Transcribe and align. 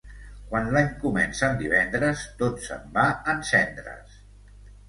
Quan 0.53 0.69
l'any 0.77 0.87
comença 1.03 1.45
en 1.49 1.59
divendres 1.59 2.25
tot 2.41 2.65
se'n 2.71 2.89
va 2.99 3.07
en 3.35 3.47
cendres. 3.51 4.21